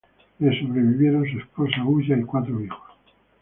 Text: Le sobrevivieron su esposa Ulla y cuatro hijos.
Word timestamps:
Le 0.39 0.51
sobrevivieron 0.59 1.23
su 1.29 1.37
esposa 1.37 1.83
Ulla 1.85 2.17
y 2.17 2.23
cuatro 2.23 2.59
hijos. 2.59 2.81